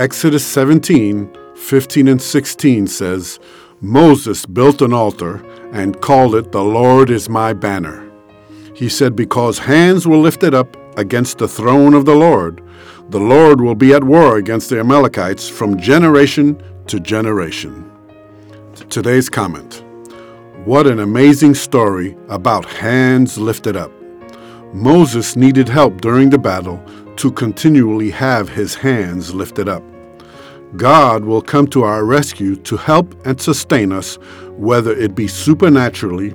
[0.00, 3.38] Exodus 17, 15 and 16 says,
[3.82, 8.10] Moses built an altar and called it, The Lord is my banner.
[8.74, 12.62] He said, Because hands were lifted up against the throne of the Lord,
[13.10, 17.92] the Lord will be at war against the Amalekites from generation to generation.
[18.88, 19.84] Today's comment
[20.64, 23.92] What an amazing story about hands lifted up.
[24.72, 26.82] Moses needed help during the battle
[27.16, 29.82] to continually have his hands lifted up.
[30.76, 34.16] God will come to our rescue to help and sustain us,
[34.50, 36.34] whether it be supernaturally,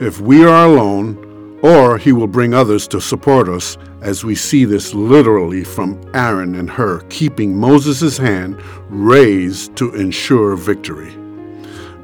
[0.00, 4.64] if we are alone, or he will bring others to support us, as we see
[4.64, 11.14] this literally from Aaron and Hur keeping Moses' hand raised to ensure victory.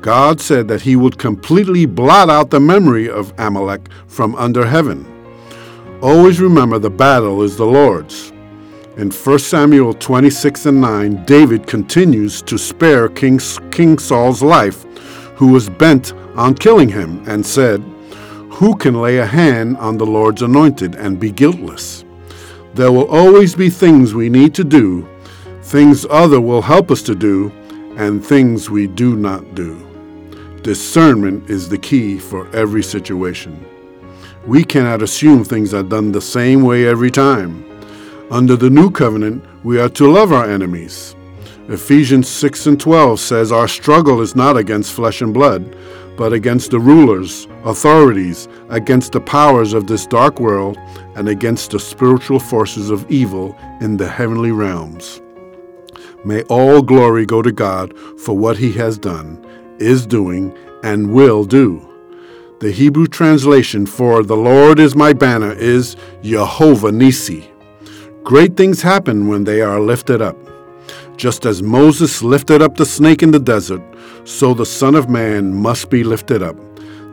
[0.00, 5.10] God said that he would completely blot out the memory of Amalek from under heaven.
[6.02, 8.33] Always remember the battle is the Lord's.
[8.96, 13.40] In 1 Samuel 26 and 9, David continues to spare King,
[13.72, 14.84] King Saul's life,
[15.34, 17.80] who was bent on killing him, and said,
[18.50, 22.04] Who can lay a hand on the Lord's anointed and be guiltless?
[22.74, 25.08] There will always be things we need to do,
[25.62, 27.50] things other will help us to do,
[27.96, 29.74] and things we do not do.
[30.62, 33.66] Discernment is the key for every situation.
[34.46, 37.73] We cannot assume things are done the same way every time.
[38.30, 41.14] Under the new covenant, we are to love our enemies.
[41.68, 45.76] Ephesians 6 and 12 says, Our struggle is not against flesh and blood,
[46.16, 50.78] but against the rulers, authorities, against the powers of this dark world,
[51.16, 55.20] and against the spiritual forces of evil in the heavenly realms.
[56.24, 59.44] May all glory go to God for what He has done,
[59.78, 61.86] is doing, and will do.
[62.60, 67.53] The Hebrew translation for the Lord is my banner is Jehovah Nissi.
[68.24, 70.38] Great things happen when they are lifted up.
[71.18, 73.82] Just as Moses lifted up the snake in the desert,
[74.24, 76.56] so the Son of Man must be lifted up,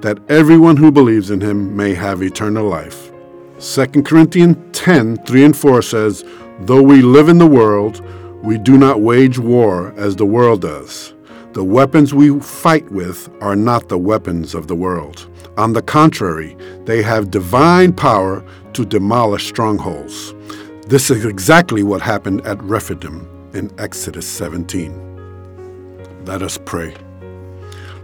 [0.02, 3.12] that everyone who believes in him may have eternal life.
[3.60, 6.24] 2 Corinthians 10 3 and 4 says,
[6.62, 8.00] Though we live in the world,
[8.42, 11.14] we do not wage war as the world does.
[11.52, 15.30] The weapons we fight with are not the weapons of the world.
[15.58, 16.56] On the contrary,
[16.86, 20.34] they have divine power to demolish strongholds.
[20.92, 26.26] This is exactly what happened at Rephidim in Exodus 17.
[26.26, 26.94] Let us pray.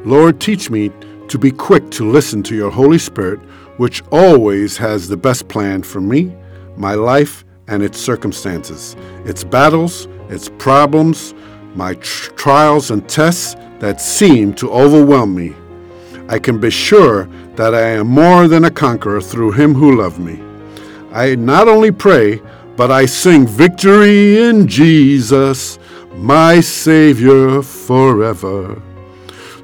[0.05, 0.93] Lord, teach me
[1.27, 3.41] to be quick to listen to your Holy Spirit,
[3.75, 6.33] which always has the best plan for me,
[6.77, 8.95] my life, and its circumstances,
[9.25, 11.33] its battles, its problems,
[11.75, 15.53] my tr- trials and tests that seem to overwhelm me.
[16.29, 17.25] I can be sure
[17.57, 20.41] that I am more than a conqueror through him who loved me.
[21.11, 22.41] I not only pray,
[22.77, 25.79] but I sing victory in Jesus,
[26.13, 28.79] my Savior forever.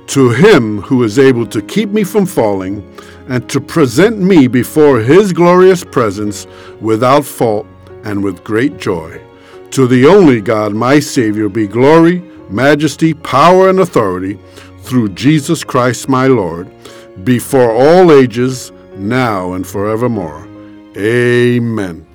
[0.07, 2.83] To him who is able to keep me from falling
[3.29, 6.47] and to present me before his glorious presence
[6.81, 7.67] without fault
[8.03, 9.21] and with great joy.
[9.71, 12.19] To the only God, my Savior, be glory,
[12.49, 14.39] majesty, power, and authority
[14.79, 16.69] through Jesus Christ my Lord,
[17.23, 20.47] before all ages, now and forevermore.
[20.97, 22.12] Amen.